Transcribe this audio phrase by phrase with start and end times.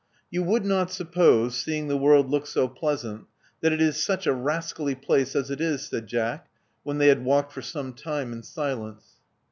[0.31, 3.25] *'You would not suppose, seeing the world look so pleasant,
[3.61, 6.49] that it is such a rascally place as it is," said Jack,
[6.81, 9.17] when they had walked for some time in silence.